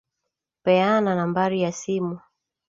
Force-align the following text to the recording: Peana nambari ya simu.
Peana 0.63 1.15
nambari 1.15 1.61
ya 1.61 1.71
simu. 1.71 2.19